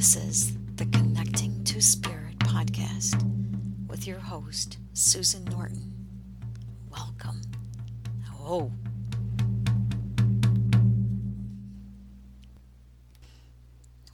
This 0.00 0.16
is 0.16 0.56
the 0.76 0.86
Connecting 0.86 1.62
to 1.64 1.82
Spirit 1.82 2.38
podcast 2.38 3.22
with 3.86 4.06
your 4.06 4.18
host, 4.18 4.78
Susan 4.94 5.44
Norton. 5.44 5.92
Welcome. 6.90 7.42
Oh. 8.40 8.72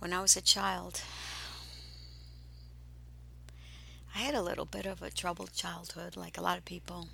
When 0.01 0.13
I 0.13 0.21
was 0.21 0.35
a 0.35 0.41
child, 0.41 1.03
I 4.13 4.19
had 4.19 4.35
a 4.35 4.43
little 4.43 4.67
bit 4.67 4.87
of 4.87 5.03
a 5.03 5.11
troubled 5.11 5.55
childhood, 5.55 6.17
like 6.17 6.37
a 6.37 6.43
lot 6.43 6.59
of 6.59 6.65
people. 6.65 7.11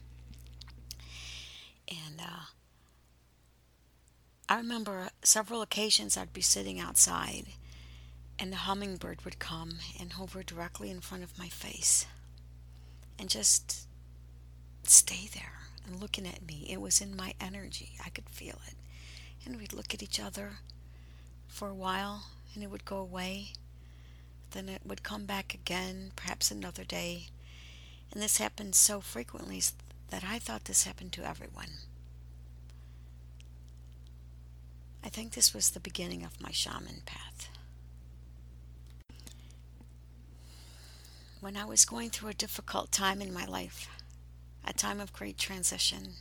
And 1.87 2.23
uh, 2.23 2.47
I 4.49 4.57
remember 4.57 5.11
several 5.23 5.61
occasions 5.61 6.17
I'd 6.17 6.33
be 6.33 6.41
sitting 6.41 6.81
outside 6.81 7.49
and 8.39 8.53
the 8.53 8.57
hummingbird 8.57 9.25
would 9.25 9.39
come 9.39 9.75
and 10.01 10.13
hover 10.13 10.43
directly 10.43 10.91
in 10.91 11.01
front 11.01 11.23
of 11.23 11.39
my 11.39 11.49
face 11.49 12.07
and 13.19 13.29
just 13.29 13.87
stay 14.83 15.29
there 15.33 15.61
and 15.87 16.01
looking 16.01 16.27
at 16.27 16.47
me. 16.47 16.67
It 16.69 16.81
was 16.81 17.01
in 17.01 17.17
my 17.17 17.35
energy. 17.41 17.93
I 18.05 18.09
could 18.09 18.29
feel 18.29 18.59
it. 18.67 18.75
And 19.45 19.57
we'd 19.57 19.73
look 19.73 19.95
at 19.95 20.03
each 20.03 20.21
other 20.21 20.59
for 21.49 21.69
a 21.69 21.75
while 21.75 22.27
and 22.55 22.63
it 22.63 22.71
would 22.71 22.85
go 22.85 22.99
away. 22.99 23.53
Then 24.51 24.69
it 24.69 24.83
would 24.85 25.03
come 25.03 25.25
back 25.25 25.55
again, 25.55 26.13
perhaps 26.17 26.51
another 26.51 26.85
day. 26.85 27.29
And 28.13 28.23
this 28.23 28.39
happened 28.39 28.75
so 28.75 29.01
frequently 29.01 29.63
that 30.11 30.25
I 30.25 30.39
thought 30.39 30.67
this 30.67 30.85
happened 30.85 31.13
to 31.13 31.27
everyone. 31.27 31.71
I 35.05 35.09
think 35.09 35.33
this 35.33 35.55
was 35.55 35.71
the 35.71 35.81
beginning 35.81 36.23
of 36.25 36.41
my 36.41 36.51
shaman 36.51 37.03
path. 37.07 37.49
When 41.43 41.57
I 41.57 41.65
was 41.65 41.85
going 41.85 42.11
through 42.11 42.29
a 42.29 42.35
difficult 42.35 42.93
time 42.93 43.21
in 43.21 43.35
my 43.35 43.45
life, 43.45 43.89
a 44.65 44.73
time 44.73 45.01
of 45.01 45.13
great 45.13 45.37
transition, 45.37 46.13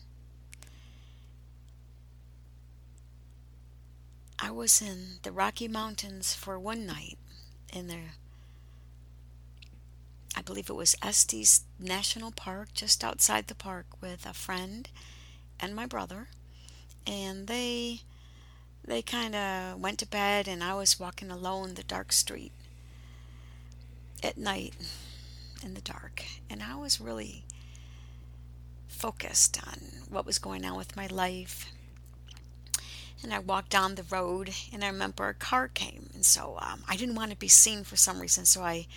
I 4.39 4.49
was 4.49 4.81
in 4.81 5.19
the 5.21 5.31
Rocky 5.31 5.67
Mountains 5.67 6.33
for 6.33 6.57
one 6.57 6.87
night 6.87 7.19
in 7.71 7.87
the 7.87 7.99
I 10.35 10.41
believe 10.41 10.71
it 10.71 10.73
was 10.73 10.95
Estes 11.03 11.65
National 11.77 12.31
Park, 12.31 12.69
just 12.73 13.03
outside 13.03 13.45
the 13.45 13.53
park, 13.53 13.85
with 14.01 14.25
a 14.25 14.33
friend 14.33 14.89
and 15.59 15.75
my 15.75 15.85
brother. 15.85 16.29
And 17.05 17.45
they 17.45 17.99
they 18.83 19.03
kind 19.03 19.35
of 19.35 19.79
went 19.79 19.99
to 19.99 20.07
bed, 20.07 20.47
and 20.47 20.63
I 20.63 20.73
was 20.73 20.99
walking 20.99 21.29
alone 21.29 21.75
the 21.75 21.83
dark 21.83 22.11
street 22.11 22.53
at 24.23 24.35
night 24.35 24.73
in 25.63 25.73
the 25.73 25.81
dark. 25.81 26.23
And 26.49 26.61
I 26.63 26.75
was 26.75 27.01
really 27.01 27.43
focused 28.87 29.59
on 29.65 29.79
what 30.09 30.25
was 30.25 30.37
going 30.37 30.65
on 30.65 30.77
with 30.77 30.95
my 30.95 31.07
life. 31.07 31.71
And 33.23 33.33
I 33.33 33.39
walked 33.39 33.69
down 33.69 33.95
the 33.95 34.03
road, 34.03 34.51
and 34.73 34.83
I 34.83 34.87
remember 34.87 35.27
a 35.27 35.33
car 35.35 35.67
came, 35.67 36.09
and 36.15 36.25
so 36.25 36.57
um, 36.59 36.83
I 36.87 36.97
didn't 36.97 37.15
want 37.15 37.29
to 37.29 37.37
be 37.37 37.47
seen 37.47 37.83
for 37.83 37.95
some 37.95 38.19
reason, 38.19 38.45
so 38.45 38.63
I 38.63 38.87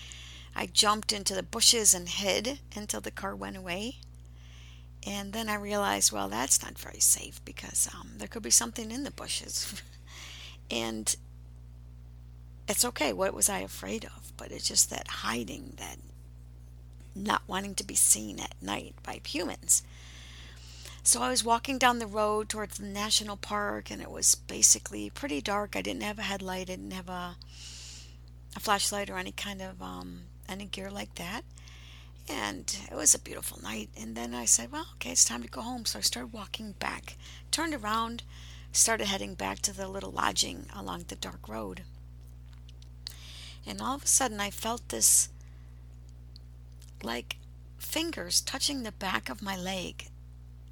I 0.57 0.67
jumped 0.67 1.13
into 1.13 1.35
the 1.35 1.43
bushes 1.43 1.95
and 1.95 2.09
hid 2.09 2.61
until 2.77 3.01
the 3.01 3.11
car 3.11 3.35
went 3.35 3.57
away. 3.57 3.97
And 5.07 5.33
then 5.33 5.49
I 5.49 5.57
realized, 5.57 6.13
well, 6.13 6.29
that's 6.29 6.63
not 6.63 6.79
very 6.79 7.01
safe 7.01 7.45
because 7.45 7.89
um, 7.93 8.13
there 8.17 8.29
could 8.29 8.43
be 8.43 8.51
something 8.51 8.91
in 8.91 9.05
the 9.05 9.11
bushes. 9.11 9.83
and 10.71 11.15
it's 12.69 12.85
okay. 12.85 13.13
What 13.13 13.35
was 13.35 13.49
I 13.49 13.59
afraid 13.59 14.05
of? 14.05 14.33
But 14.37 14.53
it's 14.53 14.69
just 14.69 14.91
that 14.91 15.09
hiding, 15.09 15.75
that 15.77 15.99
not 17.15 17.43
wanting 17.47 17.75
to 17.77 17.85
be 17.85 17.95
seen 17.95 18.41
at 18.41 18.55
night 18.61 18.95
by 19.03 19.21
humans. 19.27 19.83
So 21.03 21.21
I 21.21 21.29
was 21.29 21.45
walking 21.45 21.79
down 21.79 21.99
the 21.99 22.07
road 22.07 22.49
towards 22.49 22.79
the 22.79 22.87
national 22.87 23.37
park, 23.37 23.91
and 23.91 24.01
it 24.01 24.11
was 24.11 24.35
basically 24.35 25.11
pretty 25.11 25.43
dark. 25.43 25.77
I 25.77 25.83
didn't 25.83 26.03
have 26.03 26.19
a 26.19 26.23
headlight, 26.23 26.63
I 26.71 26.77
didn't 26.77 26.93
have 26.93 27.11
a, 27.11 27.37
a 28.57 28.61
flashlight 28.61 29.11
or 29.11 29.19
any 29.19 29.33
kind 29.33 29.61
of 29.61 29.83
um, 29.83 30.23
any 30.49 30.65
gear 30.65 30.91
like 30.91 31.15
that. 31.17 31.43
And 32.27 32.75
it 32.91 32.95
was 32.95 33.15
a 33.15 33.19
beautiful 33.19 33.61
night. 33.63 33.91
And 34.01 34.17
then 34.17 34.35
I 34.35 34.47
said, 34.47 34.73
well, 34.73 34.87
okay, 34.95 35.11
it's 35.11 35.27
time 35.27 35.43
to 35.43 35.49
go 35.49 35.61
home. 35.61 35.85
So 35.85 35.99
I 35.99 36.03
started 36.03 36.33
walking 36.33 36.73
back, 36.79 37.19
turned 37.51 37.75
around, 37.75 38.23
started 38.73 39.09
heading 39.09 39.35
back 39.35 39.59
to 39.61 39.77
the 39.77 39.87
little 39.87 40.11
lodging 40.11 40.67
along 40.75 41.05
the 41.09 41.17
dark 41.17 41.49
road. 41.49 41.83
And 43.67 43.81
all 43.81 43.97
of 43.97 44.05
a 44.05 44.07
sudden, 44.07 44.41
I 44.41 44.51
felt 44.51 44.89
this 44.89 45.29
like 47.05 47.37
fingers 47.79 48.41
touching 48.41 48.83
the 48.83 48.93
back 48.93 49.29
of 49.29 49.43
my 49.43 49.57
leg. 49.57 50.09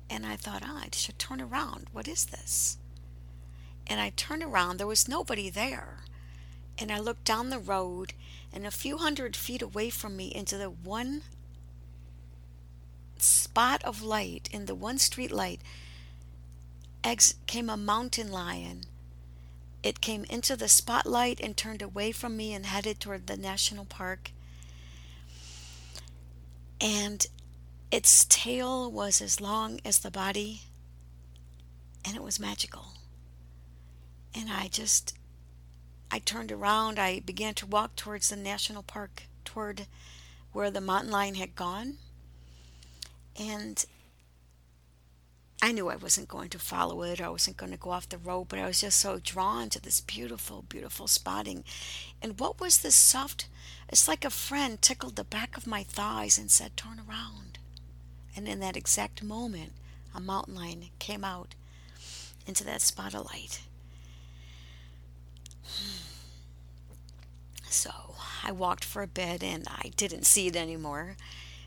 And 0.08 0.26
I 0.26 0.36
thought, 0.36 0.62
oh, 0.66 0.80
I 0.82 0.88
should 0.92 1.18
turn 1.18 1.40
around. 1.40 1.86
What 1.92 2.08
is 2.08 2.26
this? 2.26 2.78
And 3.86 4.00
I 4.00 4.10
turned 4.10 4.42
around. 4.42 4.76
There 4.78 4.86
was 4.86 5.08
nobody 5.08 5.50
there. 5.50 6.00
And 6.78 6.90
I 6.90 6.98
looked 6.98 7.24
down 7.24 7.50
the 7.50 7.58
road, 7.58 8.14
and 8.52 8.66
a 8.66 8.70
few 8.70 8.98
hundred 8.98 9.36
feet 9.36 9.62
away 9.62 9.90
from 9.90 10.16
me 10.16 10.26
into 10.34 10.56
the 10.56 10.70
one 10.70 11.22
spot 13.18 13.82
of 13.84 14.02
light, 14.02 14.48
in 14.52 14.66
the 14.66 14.74
one 14.74 14.98
street 14.98 15.30
light, 15.30 15.60
ex- 17.04 17.34
came 17.46 17.70
a 17.70 17.76
mountain 17.76 18.30
lion. 18.30 18.82
It 19.82 20.00
came 20.00 20.24
into 20.24 20.56
the 20.56 20.68
spotlight 20.68 21.40
and 21.40 21.56
turned 21.56 21.82
away 21.82 22.12
from 22.12 22.36
me 22.36 22.54
and 22.54 22.66
headed 22.66 23.00
toward 23.00 23.26
the 23.26 23.36
national 23.36 23.84
park. 23.84 24.30
And 26.82 27.24
its 27.92 28.24
tail 28.24 28.90
was 28.90 29.22
as 29.22 29.40
long 29.40 29.78
as 29.84 30.00
the 30.00 30.10
body, 30.10 30.62
and 32.04 32.16
it 32.16 32.22
was 32.24 32.40
magical. 32.40 32.86
And 34.34 34.50
I 34.50 34.66
just, 34.66 35.16
I 36.10 36.18
turned 36.18 36.50
around. 36.50 36.98
I 36.98 37.20
began 37.20 37.54
to 37.54 37.66
walk 37.66 37.94
towards 37.94 38.30
the 38.30 38.36
national 38.36 38.82
park, 38.82 39.22
toward 39.44 39.86
where 40.52 40.72
the 40.72 40.80
mountain 40.80 41.12
lion 41.12 41.36
had 41.36 41.54
gone. 41.54 41.98
And 43.38 43.84
I 45.64 45.70
knew 45.70 45.88
I 45.88 45.94
wasn't 45.94 46.26
going 46.26 46.48
to 46.48 46.58
follow 46.58 47.02
it. 47.02 47.20
I 47.20 47.28
wasn't 47.28 47.56
going 47.56 47.70
to 47.70 47.78
go 47.78 47.90
off 47.90 48.08
the 48.08 48.18
road, 48.18 48.48
but 48.48 48.58
I 48.58 48.66
was 48.66 48.80
just 48.80 48.98
so 48.98 49.20
drawn 49.22 49.70
to 49.70 49.80
this 49.80 50.00
beautiful, 50.00 50.64
beautiful 50.68 51.06
spotting. 51.06 51.62
And 52.20 52.40
what 52.40 52.60
was 52.60 52.78
this 52.78 52.96
soft? 52.96 53.46
It's 53.88 54.08
like 54.08 54.24
a 54.24 54.30
friend 54.30 54.82
tickled 54.82 55.14
the 55.14 55.22
back 55.22 55.56
of 55.56 55.68
my 55.68 55.84
thighs 55.84 56.36
and 56.36 56.50
said, 56.50 56.76
Turn 56.76 57.00
around. 57.08 57.60
And 58.34 58.48
in 58.48 58.58
that 58.58 58.76
exact 58.76 59.22
moment, 59.22 59.70
a 60.12 60.20
mountain 60.20 60.56
lion 60.56 60.86
came 60.98 61.22
out 61.22 61.54
into 62.44 62.64
that 62.64 62.82
spot 62.82 63.14
of 63.14 63.26
light. 63.26 63.62
So 67.68 67.90
I 68.44 68.52
walked 68.52 68.84
for 68.84 69.00
a 69.00 69.06
bit 69.06 69.42
and 69.42 69.66
I 69.66 69.92
didn't 69.96 70.26
see 70.26 70.46
it 70.46 70.56
anymore. 70.56 71.16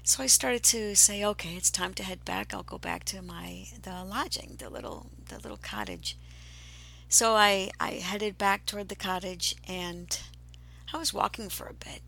So 0.07 0.21
I 0.21 0.27
started 0.27 0.61
to 0.65 0.95
say, 0.95 1.25
okay, 1.25 1.55
it's 1.55 1.71
time 1.71 1.95
to 1.95 2.03
head 2.03 2.23
back. 2.23 2.53
I'll 2.53 2.61
go 2.61 2.77
back 2.77 3.05
to 3.05 3.23
my 3.23 3.65
the 3.81 4.03
lodging, 4.03 4.57
the 4.59 4.69
little 4.69 5.07
the 5.29 5.39
little 5.39 5.57
cottage. 5.57 6.15
So 7.09 7.33
I 7.33 7.71
I 7.79 7.93
headed 7.93 8.37
back 8.37 8.67
toward 8.67 8.89
the 8.89 8.95
cottage 8.95 9.55
and 9.67 10.15
I 10.93 10.97
was 10.97 11.11
walking 11.11 11.49
for 11.49 11.65
a 11.65 11.73
bit. 11.73 12.03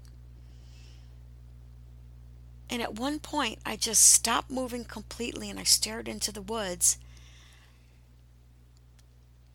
And 2.69 2.84
at 2.84 2.94
one 2.94 3.18
point 3.18 3.57
I 3.66 3.75
just 3.75 4.06
stopped 4.06 4.52
moving 4.52 4.86
completely 4.86 5.50
and 5.50 5.59
I 5.59 5.63
stared 5.63 6.07
into 6.07 6.31
the 6.31 6.44
woods 6.44 7.00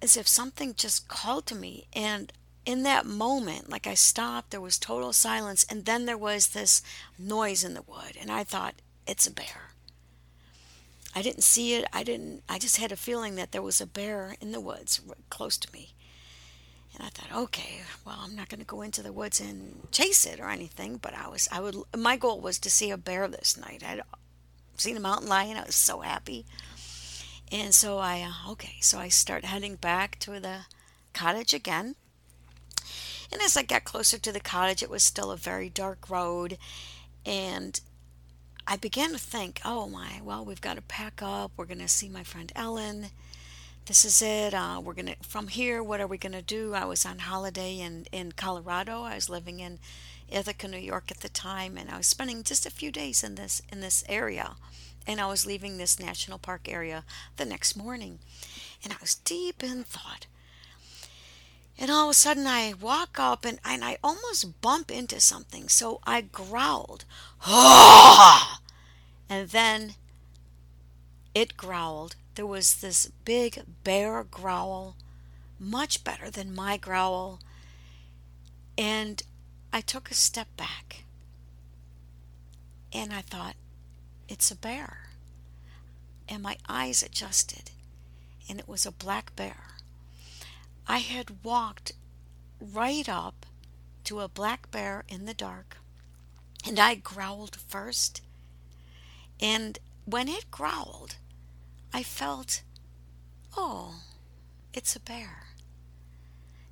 as 0.02 0.16
if 0.16 0.26
something 0.26 0.74
just 0.74 1.06
called 1.06 1.46
to 1.46 1.54
me 1.54 1.86
and 1.92 2.32
in 2.64 2.82
that 2.84 3.06
moment, 3.06 3.68
like 3.68 3.86
I 3.86 3.94
stopped, 3.94 4.50
there 4.50 4.60
was 4.60 4.78
total 4.78 5.12
silence, 5.12 5.64
and 5.68 5.84
then 5.84 6.06
there 6.06 6.18
was 6.18 6.48
this 6.48 6.82
noise 7.18 7.64
in 7.64 7.74
the 7.74 7.82
wood, 7.82 8.16
and 8.20 8.30
I 8.30 8.44
thought, 8.44 8.74
it's 9.06 9.26
a 9.26 9.32
bear. 9.32 9.72
I 11.14 11.22
didn't 11.22 11.42
see 11.42 11.74
it. 11.74 11.84
I 11.92 12.04
didn't. 12.04 12.42
I 12.48 12.58
just 12.58 12.78
had 12.78 12.92
a 12.92 12.96
feeling 12.96 13.34
that 13.34 13.52
there 13.52 13.62
was 13.62 13.80
a 13.80 13.86
bear 13.86 14.34
in 14.40 14.52
the 14.52 14.60
woods 14.60 15.00
close 15.28 15.58
to 15.58 15.72
me. 15.72 15.92
And 16.94 17.06
I 17.06 17.08
thought, 17.08 17.36
okay, 17.44 17.80
well, 18.04 18.18
I'm 18.22 18.36
not 18.36 18.48
going 18.48 18.60
to 18.60 18.66
go 18.66 18.82
into 18.82 19.02
the 19.02 19.12
woods 19.12 19.40
and 19.40 19.88
chase 19.90 20.26
it 20.26 20.40
or 20.40 20.48
anything, 20.48 20.96
but 20.96 21.14
I 21.14 21.28
was 21.28 21.48
I 21.52 21.60
would 21.60 21.76
my 21.96 22.16
goal 22.16 22.40
was 22.40 22.58
to 22.60 22.70
see 22.70 22.90
a 22.90 22.96
bear 22.96 23.28
this 23.28 23.58
night. 23.58 23.82
I'd 23.86 24.02
seen 24.76 24.96
a 24.96 25.00
mountain 25.00 25.28
lion. 25.28 25.56
I 25.56 25.64
was 25.64 25.74
so 25.74 26.00
happy. 26.00 26.46
And 27.50 27.74
so 27.74 27.98
I 27.98 28.20
uh, 28.20 28.52
okay, 28.52 28.76
so 28.80 28.98
I 28.98 29.08
start 29.08 29.44
heading 29.44 29.76
back 29.76 30.18
to 30.20 30.40
the 30.40 30.60
cottage 31.12 31.52
again. 31.52 31.96
And 33.32 33.40
as 33.40 33.56
I 33.56 33.62
got 33.62 33.84
closer 33.84 34.18
to 34.18 34.32
the 34.32 34.40
cottage, 34.40 34.82
it 34.82 34.90
was 34.90 35.02
still 35.02 35.30
a 35.30 35.36
very 35.36 35.68
dark 35.70 36.10
road. 36.10 36.58
And 37.24 37.80
I 38.66 38.76
began 38.76 39.12
to 39.12 39.18
think, 39.18 39.60
oh 39.64 39.88
my, 39.88 40.20
well, 40.22 40.44
we've 40.44 40.60
got 40.60 40.76
to 40.76 40.82
pack 40.82 41.22
up. 41.22 41.52
We're 41.56 41.64
going 41.64 41.78
to 41.78 41.88
see 41.88 42.08
my 42.08 42.22
friend 42.22 42.52
Ellen 42.54 43.10
this 43.86 44.04
is 44.04 44.22
it. 44.22 44.54
Uh, 44.54 44.80
we're 44.82 44.94
gonna 44.94 45.16
from 45.22 45.48
here. 45.48 45.82
What 45.82 46.00
are 46.00 46.06
we 46.06 46.16
gonna 46.16 46.40
do? 46.42 46.72
I 46.72 46.84
was 46.84 47.04
on 47.04 47.18
holiday 47.18 47.80
in 47.80 48.06
in 48.12 48.32
Colorado. 48.32 49.02
I 49.02 49.16
was 49.16 49.28
living 49.28 49.58
in 49.58 49.80
Ithaca, 50.28 50.68
New 50.68 50.78
York 50.78 51.10
at 51.10 51.20
the 51.20 51.28
time, 51.28 51.76
and 51.76 51.90
I 51.90 51.96
was 51.96 52.06
spending 52.06 52.44
just 52.44 52.64
a 52.64 52.70
few 52.70 52.92
days 52.92 53.24
in 53.24 53.34
this 53.34 53.60
in 53.72 53.80
this 53.80 54.04
area, 54.08 54.54
and 55.04 55.20
I 55.20 55.26
was 55.26 55.46
leaving 55.46 55.76
this 55.76 55.98
national 55.98 56.38
park 56.38 56.68
area 56.68 57.04
the 57.36 57.44
next 57.44 57.76
morning, 57.76 58.20
and 58.84 58.92
I 58.92 58.96
was 59.00 59.16
deep 59.16 59.64
in 59.64 59.82
thought. 59.82 60.26
And 61.78 61.90
all 61.90 62.04
of 62.08 62.10
a 62.10 62.14
sudden, 62.14 62.46
I 62.46 62.74
walk 62.74 63.18
up 63.18 63.44
and, 63.44 63.58
and 63.64 63.84
I 63.84 63.98
almost 64.04 64.60
bump 64.60 64.90
into 64.90 65.20
something. 65.20 65.68
So 65.68 66.00
I 66.04 66.20
growled, 66.20 67.04
ah! 67.42 68.60
And 69.28 69.48
then 69.48 69.94
it 71.34 71.56
growled. 71.56 72.16
There 72.34 72.46
was 72.46 72.76
this 72.76 73.10
big 73.24 73.62
bear 73.84 74.22
growl, 74.24 74.96
much 75.58 76.04
better 76.04 76.30
than 76.30 76.54
my 76.54 76.76
growl. 76.76 77.40
And 78.76 79.22
I 79.72 79.80
took 79.80 80.10
a 80.10 80.14
step 80.14 80.48
back. 80.56 81.04
And 82.92 83.12
I 83.12 83.22
thought, 83.22 83.56
it's 84.28 84.50
a 84.50 84.56
bear. 84.56 85.08
And 86.28 86.42
my 86.42 86.56
eyes 86.68 87.02
adjusted, 87.02 87.70
and 88.48 88.58
it 88.58 88.68
was 88.68 88.86
a 88.86 88.92
black 88.92 89.34
bear. 89.36 89.74
I 90.92 90.98
had 90.98 91.42
walked 91.42 91.92
right 92.60 93.08
up 93.08 93.46
to 94.04 94.20
a 94.20 94.28
black 94.28 94.70
bear 94.70 95.04
in 95.08 95.24
the 95.24 95.32
dark, 95.32 95.78
and 96.66 96.78
I 96.78 96.96
growled 96.96 97.56
first. 97.56 98.20
And 99.40 99.78
when 100.04 100.28
it 100.28 100.50
growled, 100.50 101.16
I 101.94 102.02
felt, 102.02 102.60
oh, 103.56 104.02
it's 104.74 104.94
a 104.94 105.00
bear. 105.00 105.46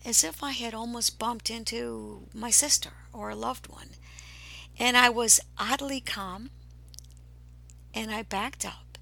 As 0.05 0.22
if 0.22 0.43
I 0.43 0.52
had 0.52 0.75
almost 0.75 1.19
bumped 1.19 1.49
into 1.49 2.28
my 2.34 2.50
sister 2.50 2.93
or 3.14 3.31
a 3.31 3.34
loved 3.34 3.69
one. 3.69 3.88
And 4.78 4.99
I 4.99 5.08
was 5.08 5.40
oddly 5.56 6.02
calm, 6.02 6.50
and 7.94 8.11
I 8.11 8.22
backed 8.22 8.67
up. 8.67 8.99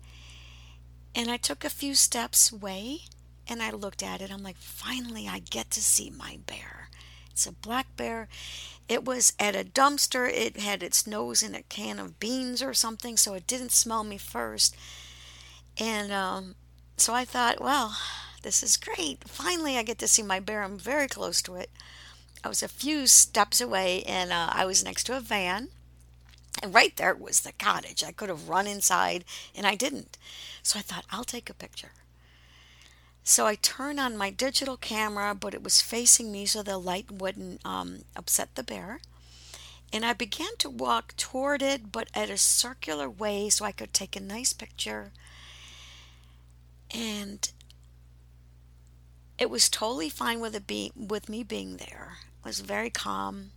And 1.12 1.28
I 1.28 1.38
took 1.38 1.64
a 1.64 1.70
few 1.70 1.96
steps 1.96 2.52
away 2.52 3.00
and 3.48 3.62
I 3.62 3.70
looked 3.70 4.02
at 4.02 4.20
it. 4.20 4.32
I'm 4.32 4.42
like, 4.42 4.58
finally, 4.58 5.26
I 5.26 5.40
get 5.40 5.70
to 5.72 5.82
see 5.82 6.10
my 6.10 6.38
bear. 6.46 6.88
It's 7.30 7.46
a 7.46 7.52
black 7.52 7.96
bear. 7.96 8.28
It 8.88 9.04
was 9.04 9.32
at 9.38 9.56
a 9.56 9.64
dumpster. 9.64 10.30
It 10.30 10.58
had 10.58 10.82
its 10.82 11.06
nose 11.06 11.42
in 11.42 11.54
a 11.54 11.62
can 11.62 11.98
of 11.98 12.18
beans 12.20 12.62
or 12.62 12.74
something, 12.74 13.16
so 13.16 13.34
it 13.34 13.46
didn't 13.46 13.72
smell 13.72 14.04
me 14.04 14.18
first. 14.18 14.76
And 15.78 16.12
um, 16.12 16.56
so 16.96 17.14
I 17.14 17.24
thought, 17.24 17.60
well, 17.60 17.96
this 18.42 18.62
is 18.62 18.76
great. 18.76 19.24
Finally, 19.28 19.76
I 19.76 19.82
get 19.82 19.98
to 19.98 20.08
see 20.08 20.22
my 20.22 20.40
bear. 20.40 20.62
I'm 20.62 20.78
very 20.78 21.06
close 21.06 21.40
to 21.42 21.54
it. 21.54 21.70
I 22.42 22.48
was 22.48 22.62
a 22.62 22.68
few 22.68 23.06
steps 23.06 23.60
away, 23.60 24.02
and 24.04 24.32
uh, 24.32 24.50
I 24.52 24.64
was 24.64 24.84
next 24.84 25.04
to 25.04 25.16
a 25.16 25.20
van. 25.20 25.68
And 26.62 26.74
right 26.74 26.96
there 26.96 27.14
was 27.14 27.40
the 27.40 27.52
cottage. 27.52 28.02
I 28.02 28.12
could 28.12 28.28
have 28.28 28.48
run 28.48 28.66
inside, 28.66 29.24
and 29.54 29.66
I 29.66 29.74
didn't. 29.74 30.18
So 30.62 30.78
I 30.78 30.82
thought, 30.82 31.04
I'll 31.10 31.24
take 31.24 31.48
a 31.48 31.54
picture. 31.54 31.92
So 33.28 33.44
I 33.44 33.56
turned 33.56 34.00
on 34.00 34.16
my 34.16 34.30
digital 34.30 34.78
camera, 34.78 35.34
but 35.34 35.52
it 35.52 35.62
was 35.62 35.82
facing 35.82 36.32
me 36.32 36.46
so 36.46 36.62
the 36.62 36.78
light 36.78 37.10
wouldn't 37.10 37.60
um, 37.62 38.04
upset 38.16 38.54
the 38.54 38.62
bear. 38.62 39.00
And 39.92 40.06
I 40.06 40.14
began 40.14 40.56
to 40.60 40.70
walk 40.70 41.14
toward 41.18 41.60
it, 41.60 41.92
but 41.92 42.08
at 42.14 42.30
a 42.30 42.38
circular 42.38 43.08
way 43.10 43.50
so 43.50 43.66
I 43.66 43.72
could 43.72 43.92
take 43.92 44.16
a 44.16 44.20
nice 44.20 44.54
picture. 44.54 45.12
And 46.90 47.52
it 49.38 49.50
was 49.50 49.68
totally 49.68 50.08
fine 50.08 50.40
with 50.40 50.54
it 50.54 50.92
with 50.96 51.28
me 51.28 51.42
being 51.42 51.76
there. 51.76 52.20
I 52.42 52.48
was 52.48 52.60
very 52.60 52.88
calm. 52.88 53.50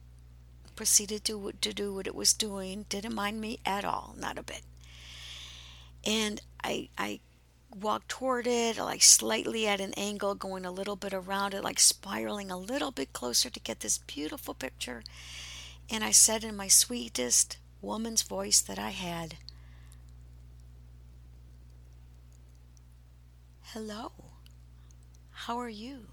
Proceeded 0.75 1.23
to 1.23 1.53
to 1.61 1.73
do 1.73 1.93
what 1.93 2.07
it 2.07 2.15
was 2.15 2.33
doing. 2.33 2.87
Didn't 2.89 3.15
mind 3.15 3.39
me 3.39 3.59
at 3.65 3.85
all, 3.85 4.15
not 4.19 4.37
a 4.37 4.43
bit. 4.43 4.63
And 6.03 6.41
I 6.61 6.89
I 6.97 7.21
walk 7.79 8.07
toward 8.07 8.47
it, 8.47 8.77
like 8.77 9.01
slightly 9.01 9.67
at 9.67 9.81
an 9.81 9.93
angle, 9.95 10.35
going 10.35 10.65
a 10.65 10.71
little 10.71 10.95
bit 10.95 11.13
around 11.13 11.53
it, 11.53 11.63
like 11.63 11.79
spiraling 11.79 12.51
a 12.51 12.57
little 12.57 12.91
bit 12.91 13.13
closer 13.13 13.49
to 13.49 13.59
get 13.59 13.79
this 13.79 13.97
beautiful 13.99 14.53
picture. 14.53 15.03
And 15.89 16.03
I 16.03 16.11
said 16.11 16.43
in 16.43 16.55
my 16.55 16.67
sweetest 16.67 17.57
woman's 17.81 18.21
voice 18.21 18.61
that 18.61 18.79
I 18.79 18.91
had, 18.91 19.35
Hello, 23.73 24.11
how 25.31 25.57
are 25.57 25.69
you? 25.69 26.07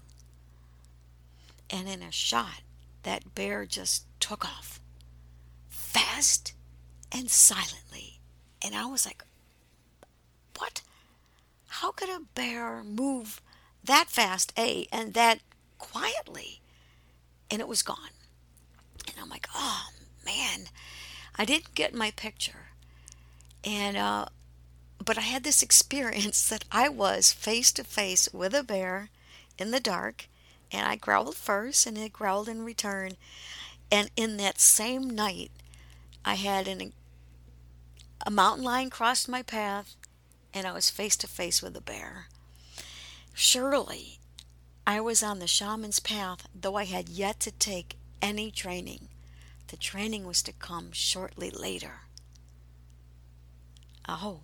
And 1.69 1.87
in 1.87 2.01
a 2.01 2.11
shot, 2.11 2.61
that 3.03 3.35
bear 3.35 3.65
just 3.65 4.05
took 4.19 4.45
off 4.45 4.79
fast 5.69 6.53
and 7.11 7.29
silently. 7.29 8.19
And 8.63 8.75
I 8.75 8.85
was 8.85 9.05
like, 9.05 9.23
What? 10.57 10.81
How 11.79 11.91
could 11.91 12.09
a 12.09 12.19
bear 12.35 12.83
move 12.83 13.41
that 13.83 14.09
fast, 14.09 14.51
A, 14.57 14.85
and 14.91 15.13
that 15.13 15.39
quietly? 15.77 16.59
And 17.49 17.61
it 17.61 17.69
was 17.69 17.83
gone. 17.83 18.11
And 19.07 19.15
I'm 19.21 19.29
like, 19.29 19.47
oh 19.55 19.87
man, 20.25 20.65
I 21.37 21.45
didn't 21.45 21.75
get 21.75 21.93
my 21.93 22.11
picture. 22.11 22.71
And, 23.63 23.95
uh, 23.95 24.25
but 25.03 25.17
I 25.17 25.21
had 25.21 25.45
this 25.45 25.63
experience 25.63 26.49
that 26.49 26.65
I 26.69 26.89
was 26.89 27.31
face 27.31 27.71
to 27.73 27.85
face 27.85 28.27
with 28.33 28.53
a 28.53 28.63
bear 28.63 29.09
in 29.57 29.71
the 29.71 29.79
dark, 29.79 30.27
and 30.73 30.85
I 30.85 30.97
growled 30.97 31.35
first, 31.37 31.87
and 31.87 31.97
it 31.97 32.11
growled 32.11 32.49
in 32.49 32.65
return. 32.65 33.13
And 33.89 34.11
in 34.17 34.35
that 34.37 34.59
same 34.59 35.09
night, 35.09 35.51
I 36.25 36.35
had 36.35 36.67
an, 36.67 36.91
a 38.25 38.29
mountain 38.29 38.65
lion 38.65 38.89
crossed 38.89 39.29
my 39.29 39.43
path, 39.43 39.95
and 40.53 40.65
I 40.65 40.71
was 40.71 40.89
face 40.89 41.15
to 41.17 41.27
face 41.27 41.61
with 41.61 41.75
a 41.75 41.81
bear. 41.81 42.27
Surely 43.33 44.19
I 44.85 44.99
was 45.01 45.21
on 45.21 45.39
the 45.39 45.47
shaman's 45.47 45.99
path, 45.99 46.47
though 46.53 46.75
I 46.75 46.85
had 46.85 47.09
yet 47.09 47.39
to 47.41 47.51
take 47.51 47.97
any 48.21 48.51
training. 48.51 49.07
The 49.67 49.77
training 49.77 50.25
was 50.25 50.41
to 50.43 50.51
come 50.51 50.91
shortly 50.91 51.51
later. 51.51 52.01
Aho. 54.07 54.41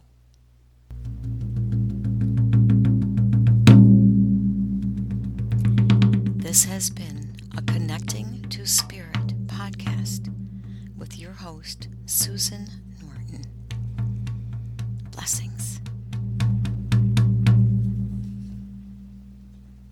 This 6.37 6.65
has 6.65 6.91
been 6.91 7.35
a 7.57 7.61
Connecting 7.63 8.45
to 8.49 8.67
Spirit 8.67 9.47
podcast 9.47 10.31
with 10.95 11.17
your 11.17 11.33
host, 11.33 11.87
Susan 12.05 12.84